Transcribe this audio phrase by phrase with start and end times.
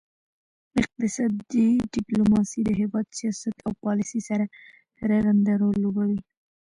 [0.81, 4.45] اقتصادي ډیپلوماسي د هیواد سیاست او پالیسي سره
[5.11, 6.19] رغند رول لوبوي